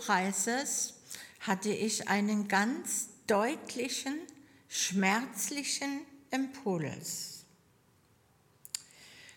[0.00, 0.94] Lobpreises
[1.40, 4.18] hatte ich einen ganz deutlichen,
[4.66, 7.44] schmerzlichen Impuls.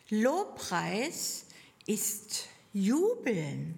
[0.10, 1.46] Lobpreis
[1.86, 3.78] ist Jubeln,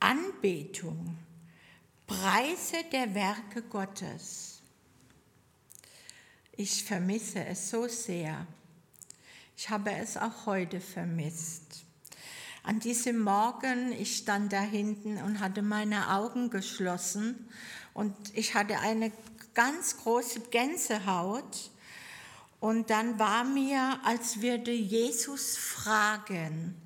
[0.00, 1.18] Anbetung,
[2.06, 4.62] Preise der Werke Gottes.
[6.52, 8.46] Ich vermisse es so sehr.
[9.58, 11.81] Ich habe es auch heute vermisst.
[12.64, 17.48] An diesem Morgen, ich stand da hinten und hatte meine Augen geschlossen
[17.92, 19.10] und ich hatte eine
[19.52, 21.70] ganz große Gänsehaut.
[22.60, 26.76] Und dann war mir, als würde Jesus fragen,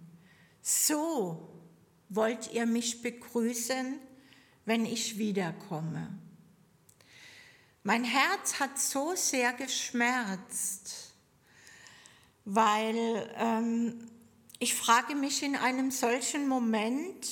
[0.62, 1.47] so
[2.08, 3.98] wollt ihr mich begrüßen,
[4.64, 6.08] wenn ich wiederkomme.
[7.83, 11.12] Mein Herz hat so sehr geschmerzt,
[12.47, 14.08] weil ähm,
[14.59, 17.27] ich frage mich in einem solchen Moment,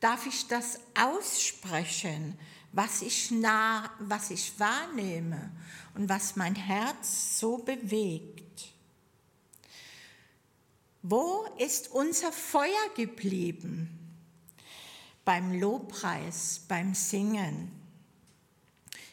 [0.00, 2.38] darf ich das aussprechen,
[2.72, 5.50] was ich, nah, was ich wahrnehme
[5.94, 8.74] und was mein Herz so bewegt?
[11.02, 13.88] Wo ist unser Feuer geblieben?
[15.24, 17.70] Beim Lobpreis, beim Singen.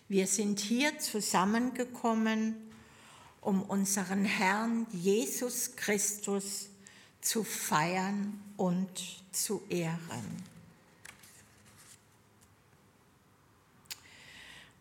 [0.08, 2.56] Wir sind hier zusammengekommen,
[3.40, 6.71] um unseren Herrn Jesus Christus
[7.22, 8.90] zu feiern und
[9.32, 10.44] zu ehren.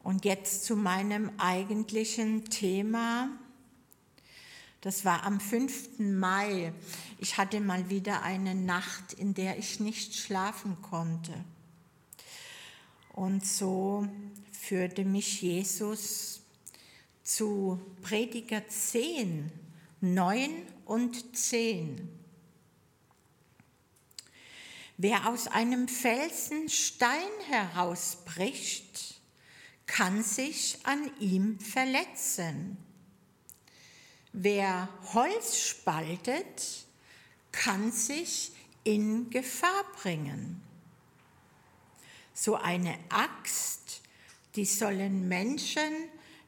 [0.02, 3.28] Und jetzt zu meinem eigentlichen Thema.
[4.80, 5.98] Das war am 5.
[5.98, 6.72] Mai.
[7.18, 11.34] Ich hatte mal wieder eine Nacht, in der ich nicht schlafen konnte.
[13.12, 14.08] Und so
[14.52, 16.40] führte mich Jesus
[17.22, 19.52] zu Prediger 10,
[20.00, 20.50] 9
[20.86, 22.19] und 10.
[25.02, 29.18] Wer aus einem Felsen Stein herausbricht,
[29.86, 32.76] kann sich an ihm verletzen.
[34.34, 36.84] Wer Holz spaltet,
[37.50, 38.52] kann sich
[38.84, 40.60] in Gefahr bringen.
[42.34, 44.02] So eine Axt,
[44.54, 45.94] die sollen Menschen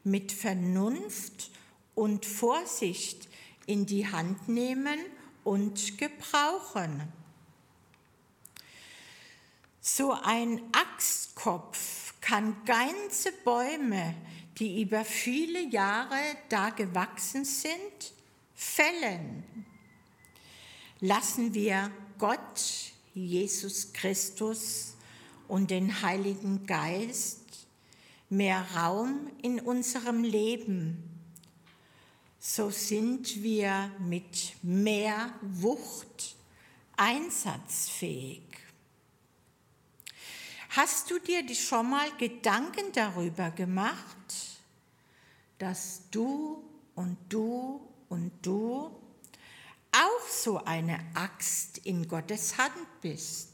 [0.03, 1.49] mit Vernunft
[1.95, 3.27] und Vorsicht
[3.65, 4.99] in die Hand nehmen
[5.43, 7.11] und gebrauchen.
[9.85, 14.15] So ein Axtkopf kann ganze Bäume,
[14.57, 18.13] die über viele Jahre da gewachsen sind,
[18.55, 19.43] fällen.
[21.01, 24.95] Lassen wir Gott, Jesus Christus
[25.49, 27.67] und den Heiligen Geist
[28.29, 31.03] mehr Raum in unserem Leben,
[32.39, 36.37] so sind wir mit mehr Wucht
[36.95, 38.52] einsatzfähig.
[40.75, 44.57] Hast du dir schon mal Gedanken darüber gemacht,
[45.59, 46.63] dass du
[46.95, 47.79] und du
[48.09, 48.85] und du
[49.91, 53.51] auch so eine Axt in Gottes Hand bist?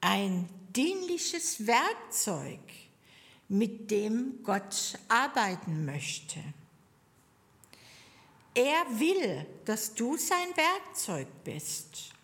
[0.00, 2.60] Ein dienliches Werkzeug,
[3.48, 6.38] mit dem Gott arbeiten möchte.
[8.54, 12.15] Er will, dass du sein Werkzeug bist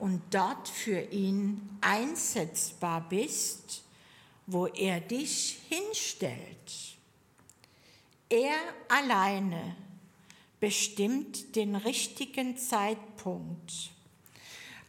[0.00, 3.84] und dort für ihn einsetzbar bist,
[4.46, 6.96] wo er dich hinstellt.
[8.30, 8.56] Er
[8.88, 9.76] alleine
[10.58, 13.90] bestimmt den richtigen Zeitpunkt,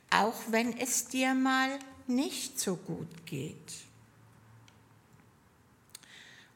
[0.10, 1.78] auch wenn es dir mal
[2.08, 3.74] nicht so gut geht.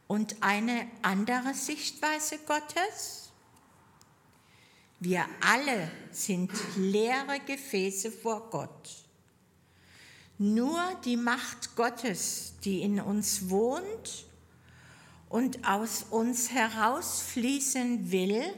[0.08, 3.32] Und eine andere Sichtweise Gottes?
[5.06, 8.90] Wir alle sind leere Gefäße vor Gott.
[10.40, 14.26] Nur die Macht Gottes, die in uns wohnt
[15.30, 18.52] und aus uns herausfließen will,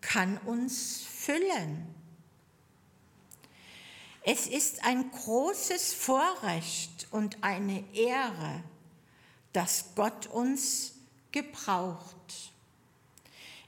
[0.00, 1.92] kann uns füllen.
[4.22, 8.62] Es ist ein großes Vorrecht und eine Ehre,
[9.52, 10.92] dass Gott uns
[11.32, 12.52] gebraucht.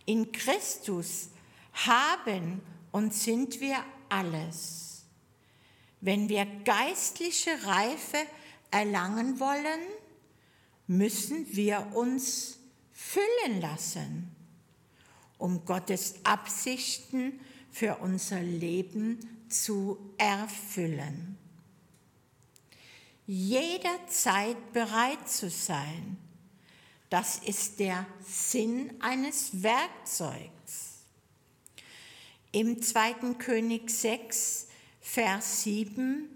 [0.06, 1.31] In Christus
[1.72, 2.60] haben
[2.90, 3.78] und sind wir
[4.08, 5.04] alles.
[6.00, 8.18] Wenn wir geistliche Reife
[8.70, 9.80] erlangen wollen,
[10.86, 12.58] müssen wir uns
[12.92, 14.34] füllen lassen,
[15.38, 17.40] um Gottes Absichten
[17.70, 21.38] für unser Leben zu erfüllen.
[23.26, 26.18] Jederzeit bereit zu sein,
[27.08, 30.91] das ist der Sinn eines Werkzeugs.
[32.54, 33.32] Im 2.
[33.38, 34.68] König 6,
[35.00, 36.28] Vers 7,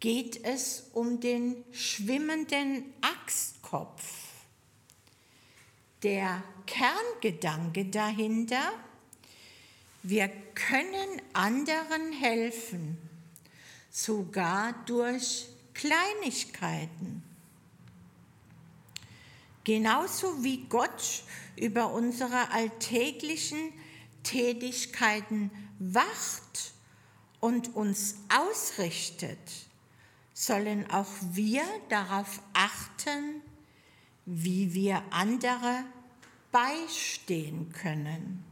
[0.00, 4.02] geht es um den schwimmenden Axtkopf.
[6.02, 8.72] Der Kerngedanke dahinter,
[10.02, 10.26] wir
[10.56, 12.98] können anderen helfen,
[13.92, 17.22] sogar durch Kleinigkeiten.
[19.62, 21.22] Genauso wie Gott
[21.54, 23.72] über unsere alltäglichen
[24.22, 26.72] Tätigkeiten wacht
[27.40, 29.38] und uns ausrichtet,
[30.32, 33.42] sollen auch wir darauf achten,
[34.24, 35.84] wie wir andere
[36.52, 38.44] beistehen können.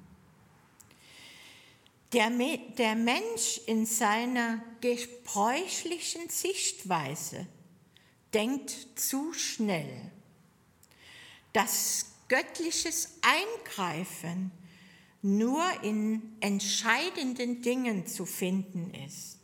[2.13, 7.47] Der, der Mensch in seiner gebräuchlichen Sichtweise
[8.35, 10.11] denkt zu schnell.
[11.53, 14.51] Das göttliches Eingreifen
[15.23, 19.39] nur in entscheidenden Dingen zu finden ist.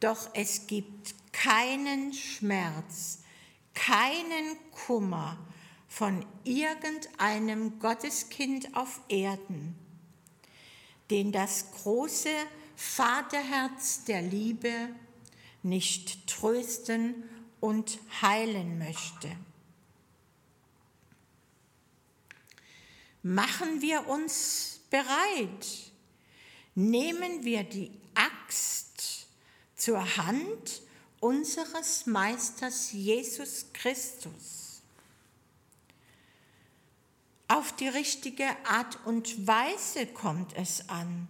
[0.00, 3.20] Doch es gibt keinen Schmerz,
[3.72, 5.38] keinen Kummer
[5.88, 9.76] von irgendeinem Gotteskind auf Erden,
[11.10, 12.34] den das große
[12.76, 14.90] Vaterherz der Liebe
[15.62, 17.24] nicht trösten
[17.60, 19.30] und heilen möchte.
[23.26, 25.66] Machen wir uns bereit,
[26.74, 29.26] nehmen wir die Axt
[29.76, 30.82] zur Hand
[31.20, 34.82] unseres Meisters Jesus Christus.
[37.48, 41.26] Auf die richtige Art und Weise kommt es an.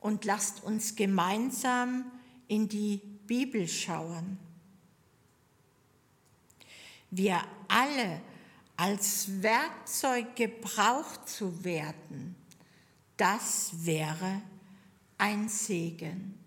[0.00, 2.10] Und lasst uns gemeinsam
[2.48, 2.96] in die
[3.28, 4.36] Bibel schauen.
[7.12, 8.20] Wir alle
[8.76, 12.36] als Werkzeug gebraucht zu werden,
[13.16, 14.42] das wäre
[15.18, 16.38] ein Segen.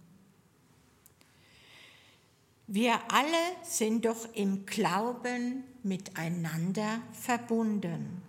[2.68, 8.24] Wir alle sind doch im Glauben miteinander verbunden.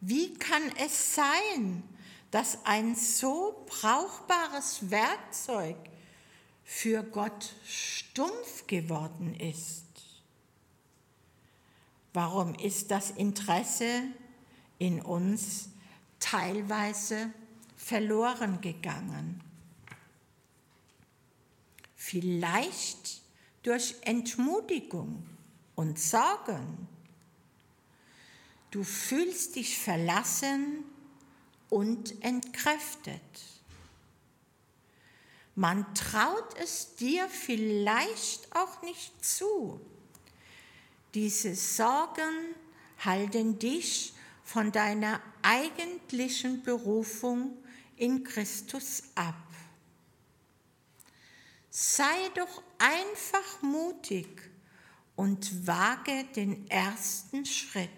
[0.00, 1.82] Wie kann es sein,
[2.30, 5.76] dass ein so brauchbares Werkzeug
[6.64, 9.91] für Gott stumpf geworden ist?
[12.12, 14.02] Warum ist das Interesse
[14.78, 15.70] in uns
[16.20, 17.32] teilweise
[17.76, 19.42] verloren gegangen?
[21.96, 23.22] Vielleicht
[23.62, 25.24] durch Entmutigung
[25.74, 26.88] und Sorgen.
[28.70, 30.84] Du fühlst dich verlassen
[31.70, 33.22] und entkräftet.
[35.54, 39.80] Man traut es dir vielleicht auch nicht zu,
[41.14, 42.54] diese Sorgen
[42.98, 44.14] halten dich
[44.44, 47.56] von deiner eigentlichen Berufung
[47.96, 49.34] in Christus ab.
[51.70, 54.26] Sei doch einfach mutig
[55.16, 57.88] und wage den ersten Schritt.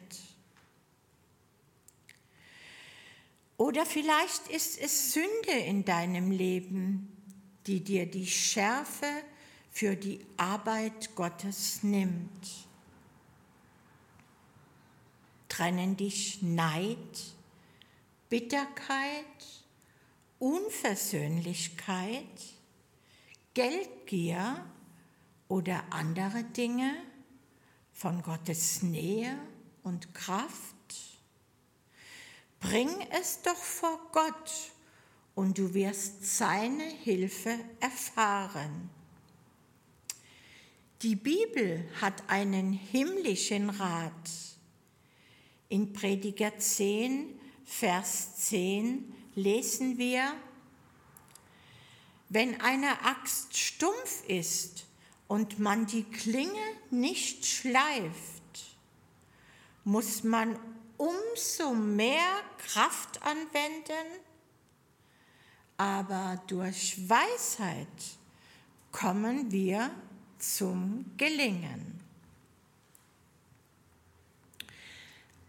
[3.56, 7.08] Oder vielleicht ist es Sünde in deinem Leben,
[7.66, 9.06] die dir die Schärfe
[9.70, 12.68] für die Arbeit Gottes nimmt
[15.54, 16.98] trennen dich Neid,
[18.28, 19.24] Bitterkeit,
[20.40, 22.24] Unversöhnlichkeit,
[23.54, 24.66] Geldgier
[25.46, 26.92] oder andere Dinge
[27.92, 29.38] von Gottes Nähe
[29.84, 30.74] und Kraft?
[32.58, 34.72] Bring es doch vor Gott
[35.36, 38.90] und du wirst seine Hilfe erfahren.
[41.02, 44.53] Die Bibel hat einen himmlischen Rat
[45.68, 50.32] in Prediger 10, Vers 10 lesen wir,
[52.28, 54.86] wenn eine Axt stumpf ist
[55.28, 58.42] und man die Klinge nicht schleift,
[59.84, 60.58] muss man
[60.96, 64.20] umso mehr Kraft anwenden,
[65.76, 67.88] aber durch Weisheit
[68.92, 69.90] kommen wir
[70.38, 71.93] zum Gelingen.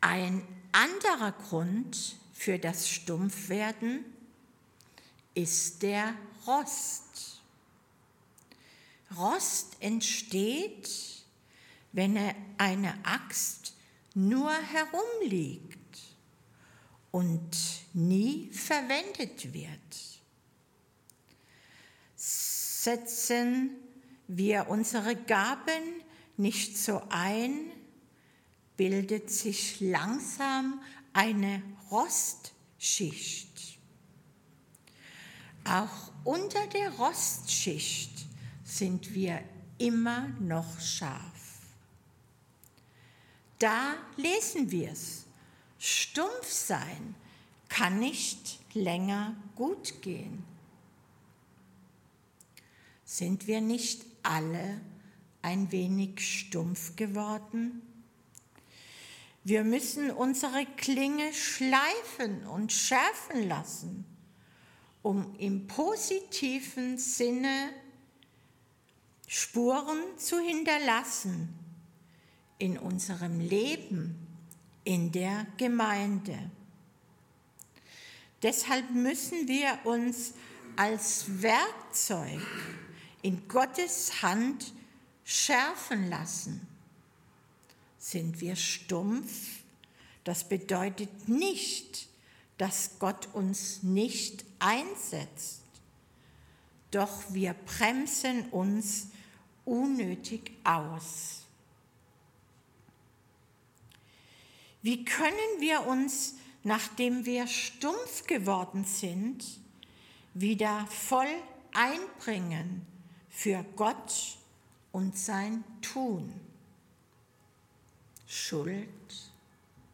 [0.07, 4.05] Ein anderer Grund für das Stumpfwerden
[5.33, 6.13] ist der
[6.45, 7.41] Rost.
[9.17, 10.91] Rost entsteht,
[11.91, 12.19] wenn
[12.59, 13.73] eine Axt
[14.13, 15.97] nur herumliegt
[17.09, 17.57] und
[17.93, 20.19] nie verwendet wird.
[22.15, 23.71] Setzen
[24.27, 26.03] wir unsere Gaben
[26.37, 27.71] nicht so ein,
[28.77, 30.81] bildet sich langsam
[31.13, 33.79] eine Rostschicht.
[35.63, 38.25] Auch unter der Rostschicht
[38.63, 39.41] sind wir
[39.77, 41.21] immer noch scharf.
[43.59, 45.25] Da lesen wir es.
[45.79, 47.15] Stumpf sein
[47.69, 50.43] kann nicht länger gut gehen.
[53.03, 54.81] Sind wir nicht alle
[55.41, 57.81] ein wenig stumpf geworden?
[59.45, 64.03] Wir müssen unsere Klinge schleifen und schärfen lassen,
[65.03, 67.69] um im positiven Sinne
[69.27, 71.53] Spuren zu hinterlassen
[72.57, 74.15] in unserem Leben,
[74.83, 76.49] in der Gemeinde.
[78.41, 80.33] Deshalb müssen wir uns
[80.75, 82.41] als Werkzeug
[83.21, 84.73] in Gottes Hand
[85.23, 86.74] schärfen lassen.
[88.07, 89.63] Sind wir stumpf?
[90.25, 92.07] Das bedeutet nicht,
[92.59, 95.63] dass Gott uns nicht einsetzt.
[96.91, 99.07] Doch wir bremsen uns
[99.65, 101.45] unnötig aus.
[104.83, 109.43] Wie können wir uns, nachdem wir stumpf geworden sind,
[110.35, 111.41] wieder voll
[111.73, 112.85] einbringen
[113.29, 114.37] für Gott
[114.91, 116.44] und sein Tun?
[118.27, 118.87] Schuld,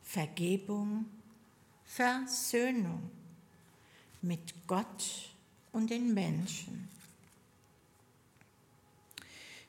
[0.03, 1.05] Vergebung,
[1.85, 3.09] Versöhnung
[4.21, 5.31] mit Gott
[5.71, 6.89] und den Menschen.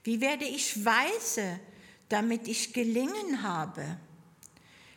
[0.04, 1.60] Wie werde ich weise,
[2.08, 3.98] damit ich gelingen habe?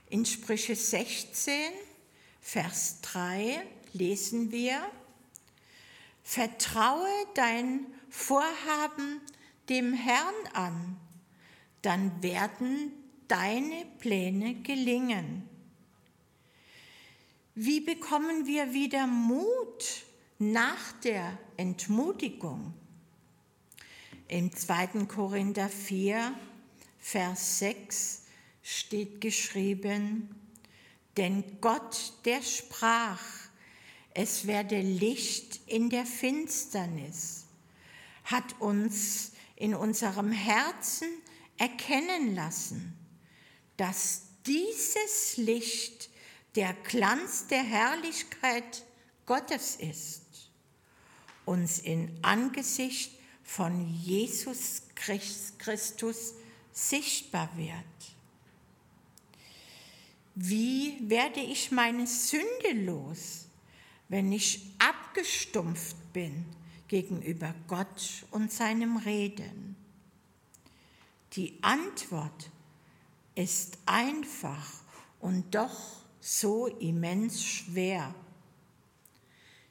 [0.09, 1.53] In Sprüche 16,
[2.41, 4.81] Vers 3 lesen wir,
[6.23, 9.21] Vertraue dein Vorhaben
[9.69, 10.97] dem Herrn an,
[11.83, 12.91] dann werden
[13.27, 15.49] deine Pläne gelingen.
[17.55, 20.03] Wie bekommen wir wieder Mut
[20.39, 22.73] nach der Entmutigung?
[24.27, 25.05] Im 2.
[25.07, 26.33] Korinther 4,
[26.99, 28.23] Vers 6
[28.61, 30.35] steht geschrieben,
[31.17, 33.21] denn Gott, der sprach,
[34.13, 37.45] es werde Licht in der Finsternis,
[38.23, 41.07] hat uns in unserem Herzen
[41.57, 42.94] erkennen lassen,
[43.77, 46.09] dass dieses Licht
[46.55, 48.85] der Glanz der Herrlichkeit
[49.25, 50.21] Gottes ist,
[51.45, 53.11] uns in Angesicht
[53.43, 56.33] von Jesus Christus
[56.71, 57.75] sichtbar wird.
[60.35, 63.47] Wie werde ich meine Sünde los,
[64.09, 66.45] wenn ich abgestumpft bin
[66.87, 69.77] gegenüber Gott und seinem Reden?
[71.33, 72.51] Die Antwort
[73.35, 74.71] ist einfach
[75.19, 75.77] und doch
[76.19, 78.15] so immens schwer.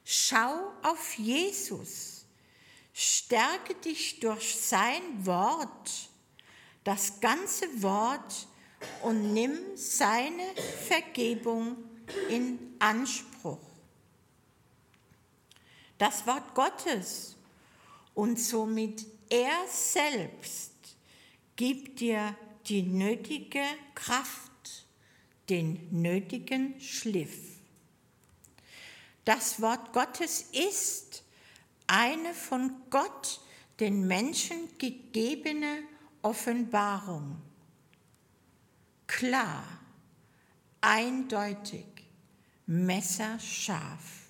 [0.03, 2.15] Schau auf Jesus
[2.97, 6.09] Stärke dich durch sein Wort,
[6.85, 8.47] das ganze Wort,
[9.01, 10.55] und nimm seine
[10.87, 11.75] Vergebung
[12.29, 13.59] in Anspruch.
[15.97, 17.35] Das Wort Gottes
[18.13, 20.71] und somit er selbst
[21.57, 22.33] gibt dir
[22.67, 24.85] die nötige Kraft,
[25.49, 27.55] den nötigen Schliff.
[29.23, 31.23] Das Wort Gottes ist
[31.87, 33.41] eine von Gott
[33.79, 35.79] den Menschen gegebene
[36.21, 37.41] Offenbarung.
[39.07, 39.63] Klar,
[40.81, 41.85] eindeutig,
[42.65, 44.25] messerscharf.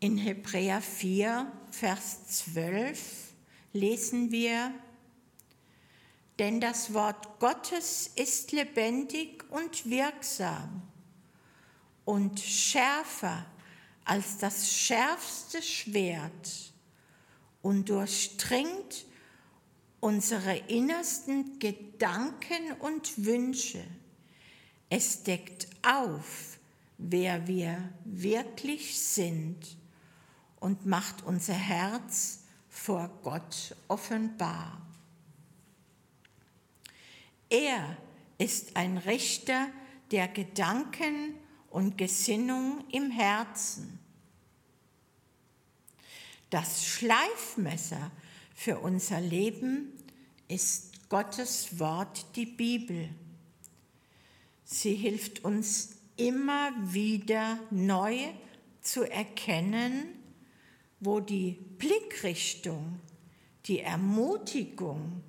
[0.00, 3.32] In Hebräer 4, Vers 12
[3.72, 4.74] lesen wir,
[6.42, 10.82] denn das Wort Gottes ist lebendig und wirksam
[12.04, 13.46] und schärfer
[14.04, 16.72] als das schärfste Schwert
[17.62, 19.06] und durchdringt
[20.00, 23.84] unsere innersten Gedanken und Wünsche.
[24.90, 26.58] Es deckt auf,
[26.98, 29.76] wer wir wirklich sind
[30.58, 34.91] und macht unser Herz vor Gott offenbar.
[37.52, 37.98] Er
[38.38, 39.68] ist ein Richter
[40.10, 41.34] der Gedanken
[41.68, 43.98] und Gesinnung im Herzen.
[46.48, 48.10] Das Schleifmesser
[48.54, 49.92] für unser Leben
[50.48, 53.10] ist Gottes Wort, die Bibel.
[54.64, 58.16] Sie hilft uns immer wieder neu
[58.80, 60.06] zu erkennen,
[61.00, 62.98] wo die Blickrichtung,
[63.66, 65.22] die Ermutigung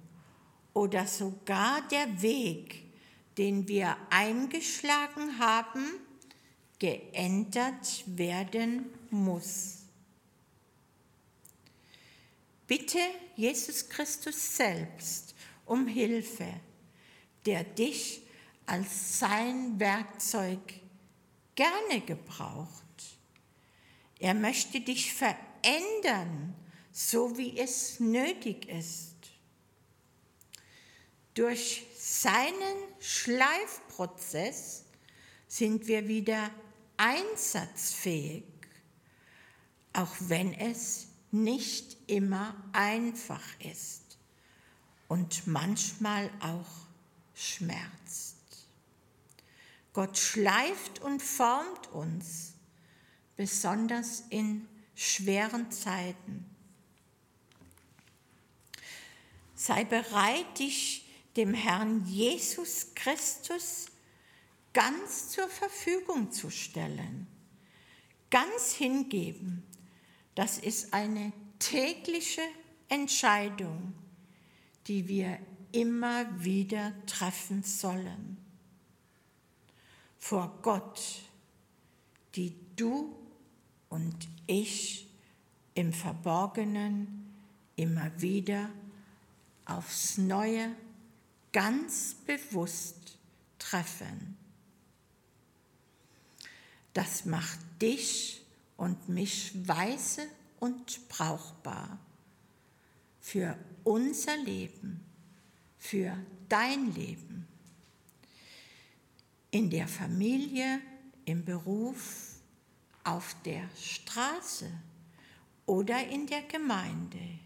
[0.73, 2.83] oder sogar der Weg,
[3.37, 5.85] den wir eingeschlagen haben,
[6.79, 9.83] geändert werden muss.
[12.67, 12.99] Bitte
[13.35, 16.47] Jesus Christus selbst um Hilfe,
[17.45, 18.21] der dich
[18.65, 20.59] als sein Werkzeug
[21.55, 22.83] gerne gebraucht.
[24.19, 26.55] Er möchte dich verändern,
[26.91, 29.12] so wie es nötig ist.
[31.33, 34.83] Durch seinen Schleifprozess
[35.47, 36.51] sind wir wieder
[36.97, 38.43] einsatzfähig,
[39.93, 44.17] auch wenn es nicht immer einfach ist
[45.07, 46.69] und manchmal auch
[47.33, 48.37] schmerzt.
[49.93, 52.53] Gott schleift und formt uns,
[53.35, 56.45] besonders in schweren Zeiten.
[59.55, 61.02] Sei bereit, dich
[61.35, 63.87] dem Herrn Jesus Christus
[64.73, 67.27] ganz zur Verfügung zu stellen,
[68.29, 69.63] ganz hingeben.
[70.35, 72.41] Das ist eine tägliche
[72.89, 73.93] Entscheidung,
[74.87, 75.39] die wir
[75.71, 78.37] immer wieder treffen sollen.
[80.17, 81.01] Vor Gott,
[82.35, 83.15] die du
[83.89, 85.07] und ich
[85.75, 87.33] im Verborgenen
[87.75, 88.69] immer wieder
[89.65, 90.75] aufs Neue
[91.53, 93.17] ganz bewusst
[93.59, 94.37] treffen.
[96.93, 98.41] Das macht dich
[98.75, 100.27] und mich weise
[100.59, 101.99] und brauchbar
[103.21, 104.99] für unser Leben,
[105.77, 106.15] für
[106.49, 107.47] dein Leben.
[109.51, 110.79] In der Familie,
[111.25, 112.33] im Beruf,
[113.03, 114.69] auf der Straße
[115.65, 117.39] oder in der Gemeinde,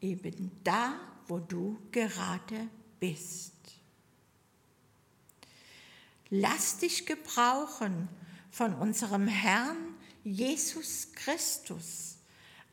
[0.00, 2.83] eben da, wo du gerade bist.
[6.30, 8.08] Lass dich gebrauchen
[8.50, 9.94] von unserem Herrn
[10.24, 12.16] Jesus Christus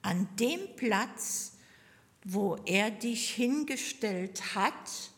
[0.02, 1.54] an dem Platz,
[2.24, 5.12] wo er dich hingestellt hat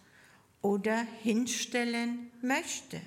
[0.61, 3.01] oder hinstellen möchte.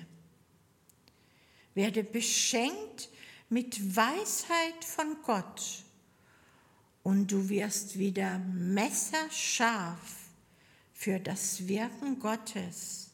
[1.73, 3.09] Werde beschenkt
[3.49, 5.83] mit Weisheit von Gott
[7.03, 10.16] und du wirst wieder messerscharf
[10.97, 13.11] für das Wirken Gottes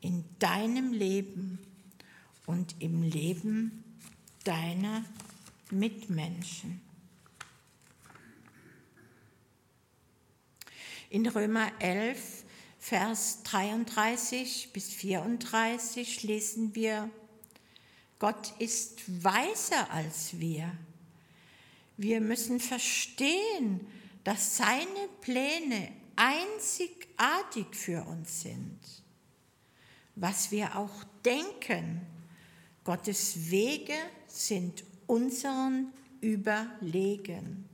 [0.00, 1.60] in deinem Leben
[2.46, 3.84] und im Leben
[4.42, 5.04] deiner
[5.70, 6.80] Mitmenschen.
[11.08, 12.44] In Römer 11,
[12.80, 17.08] Vers 33 bis 34 lesen wir,
[18.18, 20.76] Gott ist weiser als wir.
[21.96, 23.86] Wir müssen verstehen,
[24.24, 28.80] dass seine Pläne einzigartig für uns sind.
[30.14, 32.00] Was wir auch denken,
[32.84, 37.68] Gottes Wege sind unseren überlegen.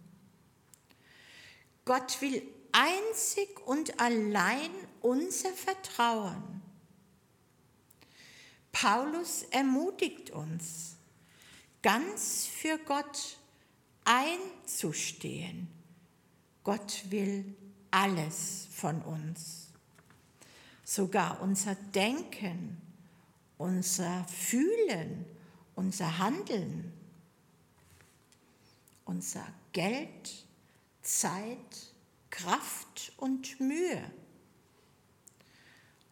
[1.85, 6.63] Gott will einzig und allein unser Vertrauen.
[8.73, 10.97] Paulus ermutigt uns,
[11.83, 13.39] ganz für Gott
[14.05, 15.69] einzustehen.
[16.65, 17.45] Gott will
[17.93, 19.69] alles von uns,
[20.83, 22.81] sogar unser Denken,
[23.59, 25.25] unser Fühlen,
[25.77, 26.93] unser Handeln,
[29.05, 30.47] unser Geld,
[31.03, 31.93] Zeit,
[32.31, 34.11] Kraft und Mühe,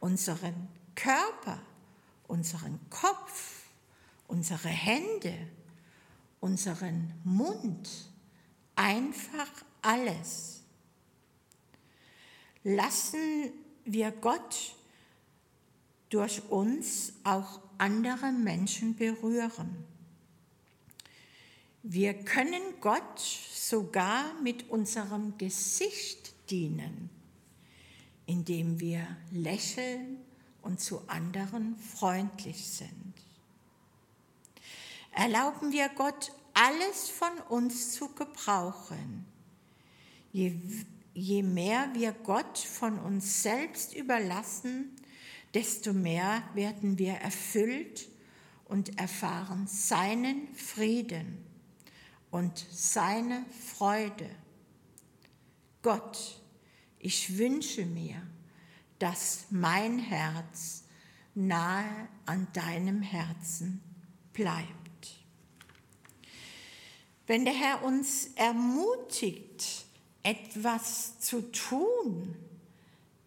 [0.00, 1.60] unseren Körper,
[2.28, 3.64] unseren Kopf,
[4.28, 5.48] unsere Hände,
[6.40, 7.88] unseren Mund,
[8.76, 9.50] einfach
[9.82, 10.59] alles.
[12.62, 13.52] Lassen
[13.84, 14.74] wir Gott
[16.10, 19.84] durch uns auch andere Menschen berühren.
[21.82, 27.08] Wir können Gott sogar mit unserem Gesicht dienen,
[28.26, 30.18] indem wir lächeln
[30.60, 33.14] und zu anderen freundlich sind.
[35.12, 39.24] Erlauben wir Gott, alles von uns zu gebrauchen.
[40.32, 40.54] Je,
[41.14, 44.96] je mehr wir Gott von uns selbst überlassen,
[45.54, 48.08] desto mehr werden wir erfüllt
[48.66, 51.44] und erfahren seinen Frieden
[52.30, 53.44] und seine
[53.76, 54.30] Freude.
[55.82, 56.40] Gott,
[56.98, 58.22] ich wünsche mir,
[58.98, 60.84] dass mein Herz
[61.34, 63.82] nahe an deinem Herzen
[64.32, 64.68] bleibt.
[67.26, 69.86] Wenn der Herr uns ermutigt,
[70.22, 72.36] etwas zu tun,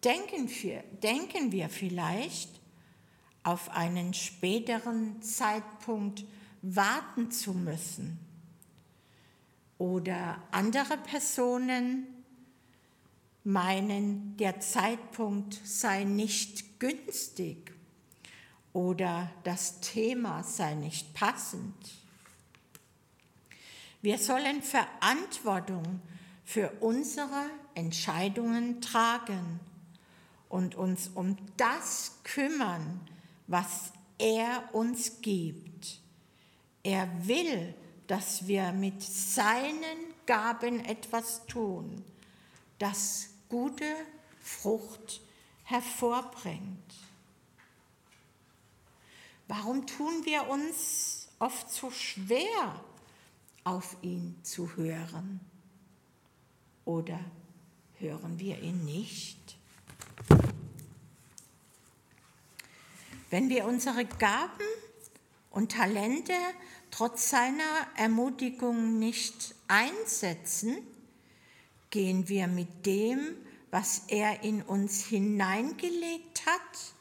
[0.04, 2.50] denken wir, denken wir vielleicht
[3.42, 6.24] auf einen späteren Zeitpunkt
[6.62, 8.18] warten zu müssen
[9.78, 12.06] oder andere Personen
[13.44, 17.72] meinen, der Zeitpunkt sei nicht günstig
[18.72, 21.74] oder das Thema sei nicht passend.
[24.00, 26.00] Wir sollen Verantwortung
[26.44, 29.60] für unsere Entscheidungen tragen
[30.48, 33.00] und uns um das kümmern,
[33.46, 36.00] was er uns gibt.
[36.82, 37.74] Er will,
[38.06, 42.04] dass wir mit seinen Gaben etwas tun,
[42.78, 43.94] das gute
[44.40, 45.20] Frucht
[45.64, 46.94] hervorbringt.
[49.48, 52.84] Warum tun wir uns oft so schwer,
[53.64, 55.40] auf ihn zu hören?
[56.84, 57.18] Oder
[57.98, 59.56] hören wir ihn nicht?
[63.30, 64.64] Wenn wir unsere Gaben
[65.50, 66.34] und Talente
[66.90, 70.76] trotz seiner Ermutigung nicht einsetzen,
[71.90, 73.36] gehen wir mit dem,
[73.70, 76.94] was er in uns hineingelegt hat,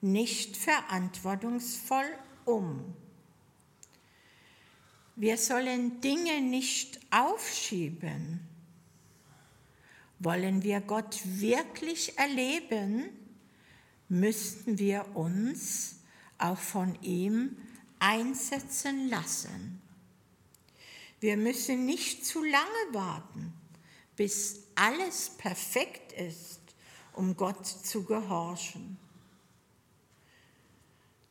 [0.00, 2.06] nicht verantwortungsvoll
[2.44, 2.94] um.
[5.16, 8.49] Wir sollen Dinge nicht aufschieben.
[10.20, 13.08] Wollen wir Gott wirklich erleben,
[14.08, 15.96] müssten wir uns
[16.38, 17.56] auch von ihm
[17.98, 19.82] einsetzen lassen.
[21.18, 23.52] Wir müssen nicht zu lange warten,
[24.16, 26.60] bis alles perfekt ist,
[27.12, 28.96] um Gott zu gehorchen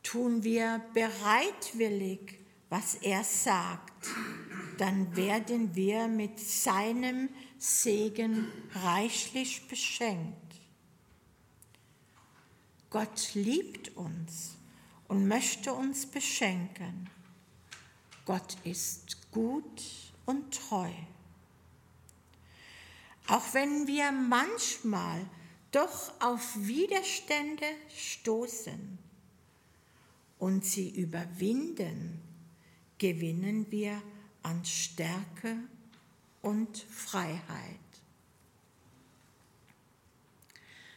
[0.10, 4.08] tun wir bereitwillig, was er sagt,
[4.80, 10.36] dann werden wir mit seinem Segen reichlich beschenkt.
[12.90, 14.56] Gott liebt uns
[15.08, 17.10] und möchte uns beschenken.
[18.26, 19.84] Gott ist gut
[20.26, 20.92] und treu.
[23.28, 25.24] Auch wenn wir manchmal
[25.72, 28.98] doch auf Widerstände stoßen,
[30.40, 32.22] und sie überwinden,
[32.98, 34.02] gewinnen wir
[34.42, 35.58] an Stärke
[36.42, 37.80] und Freiheit.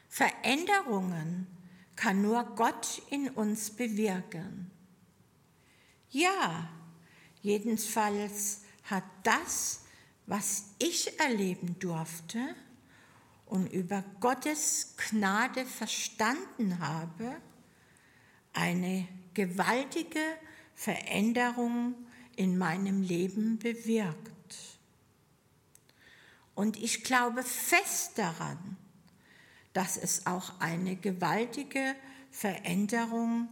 [0.09, 1.47] Veränderungen
[1.97, 4.71] kann nur Gott in uns bewirken.
[6.11, 6.69] Ja,
[7.41, 9.85] jedenfalls hat das,
[10.27, 12.55] was ich erleben durfte
[13.47, 17.37] und über Gottes Gnade verstanden habe,
[18.53, 20.21] eine gewaltige
[20.75, 21.95] Veränderung
[22.37, 24.32] in meinem Leben bewirkt.
[26.55, 28.77] Und ich glaube fest daran,
[29.73, 31.95] dass es auch eine gewaltige
[32.31, 33.49] Veränderung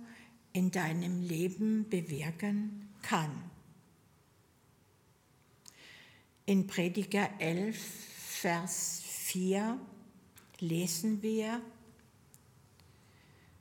[0.53, 3.31] in deinem Leben bewirken kann.
[6.47, 9.79] In Prediger 11, Vers 4
[10.59, 11.63] lesen wir,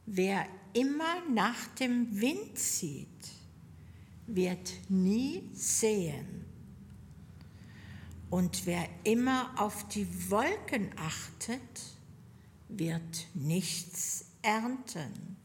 [0.06, 3.08] wer immer nach dem Wind sieht,
[4.25, 6.48] wird nie sehen.
[8.29, 11.61] Und wer immer auf die Wolken achtet,
[12.67, 15.37] wird nichts ernten.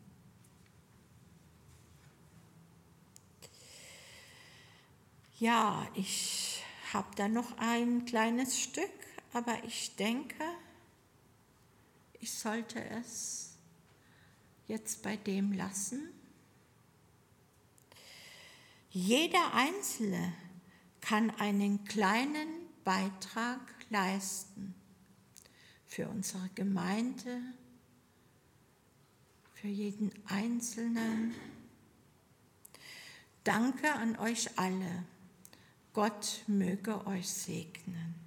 [5.39, 8.91] Ja, ich habe da noch ein kleines Stück,
[9.33, 10.45] aber ich denke,
[12.21, 13.57] ich sollte es
[14.69, 16.09] jetzt bei dem lassen?
[18.91, 20.33] Jeder Einzelne
[21.01, 24.75] kann einen kleinen Beitrag leisten
[25.87, 27.41] für unsere Gemeinde,
[29.55, 31.35] für jeden Einzelnen.
[33.45, 35.05] Danke an euch alle.
[35.93, 38.24] Gott möge euch segnen.